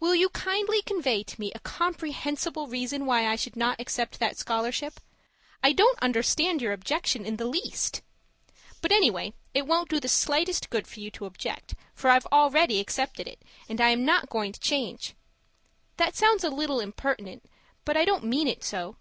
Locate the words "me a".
1.38-1.58